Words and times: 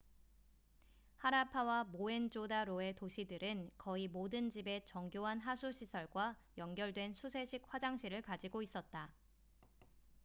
하라파와 1.17 1.83
모헨조다로의 1.91 2.95
도시들은 2.95 3.69
거의 3.77 4.07
모든 4.07 4.49
집에 4.49 4.83
정교한 4.83 5.39
하수 5.39 5.71
시설과 5.71 6.35
연결된 6.57 7.13
수세식 7.13 7.61
화장실을 7.67 8.23
가지고 8.23 8.63
있었다 8.63 9.13